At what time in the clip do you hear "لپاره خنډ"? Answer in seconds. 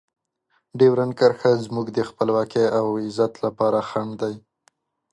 3.45-4.11